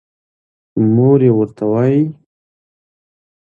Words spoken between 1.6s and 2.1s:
وايې